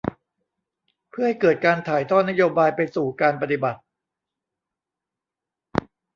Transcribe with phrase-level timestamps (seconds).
[1.11, 3.79] เพื่อให้เกิดการถ่ายทอดนโยบายไปสู่การปฏิบัติ